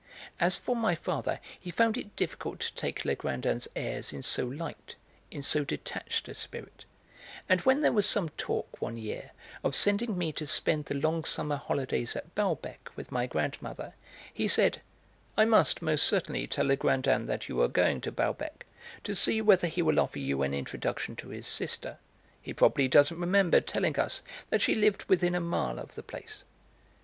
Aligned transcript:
As 0.39 0.55
for 0.57 0.75
my 0.75 0.95
father, 0.95 1.39
he 1.59 1.69
found 1.69 1.95
it 1.95 2.15
difficult 2.15 2.59
to 2.61 2.73
take 2.73 3.05
Legrandin's 3.05 3.67
airs 3.75 4.11
in 4.11 4.23
so 4.23 4.47
light, 4.47 4.95
in 5.29 5.43
so 5.43 5.63
detached 5.63 6.27
a 6.27 6.33
spirit; 6.33 6.85
and 7.47 7.61
when 7.61 7.81
there 7.81 7.91
was 7.91 8.09
some 8.09 8.29
talk, 8.29 8.81
one 8.81 8.97
year, 8.97 9.29
of 9.63 9.75
sending 9.75 10.17
me 10.17 10.31
to 10.31 10.47
spend 10.47 10.85
the 10.85 10.95
long 10.97 11.23
summer 11.23 11.55
holidays 11.55 12.15
at 12.15 12.33
Balbec 12.33 12.89
with 12.95 13.11
my 13.11 13.27
grandmother, 13.27 13.93
he 14.33 14.47
said: 14.47 14.81
"I 15.37 15.45
must, 15.45 15.83
most 15.83 16.03
certainly, 16.07 16.47
tell 16.47 16.65
Legrandin 16.65 17.27
that 17.27 17.47
you 17.47 17.61
are 17.61 17.67
going 17.67 18.01
to 18.01 18.11
Balbec, 18.11 18.65
to 19.03 19.13
see 19.13 19.39
whether 19.39 19.67
he 19.67 19.83
will 19.83 19.99
offer 19.99 20.17
you 20.17 20.41
an 20.41 20.55
introduction 20.55 21.15
to 21.17 21.29
his 21.29 21.45
sister. 21.45 21.99
He 22.41 22.55
probably 22.55 22.87
doesn't 22.87 23.19
remember 23.19 23.61
telling 23.61 23.99
us 23.99 24.23
that 24.49 24.63
she 24.63 24.73
lived 24.73 25.03
within 25.03 25.35
a 25.35 25.39
mile 25.39 25.77
of 25.77 25.93
the 25.93 26.01
place." 26.01 26.43